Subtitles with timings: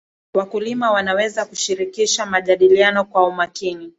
[0.33, 3.89] wakulima wanaweza kushirikisha majadiliano kwa umakini